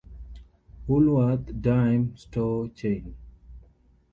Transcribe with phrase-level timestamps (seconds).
[0.87, 3.13] Woolworth dime store chain.